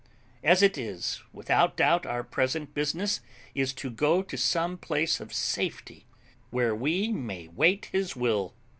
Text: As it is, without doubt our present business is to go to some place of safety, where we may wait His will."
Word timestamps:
As 0.43 0.63
it 0.63 0.79
is, 0.79 1.21
without 1.31 1.77
doubt 1.77 2.07
our 2.07 2.23
present 2.23 2.73
business 2.73 3.19
is 3.53 3.71
to 3.73 3.91
go 3.91 4.23
to 4.23 4.35
some 4.35 4.79
place 4.79 5.19
of 5.19 5.31
safety, 5.31 6.07
where 6.49 6.73
we 6.73 7.09
may 7.09 7.47
wait 7.49 7.85
His 7.91 8.15
will." 8.15 8.55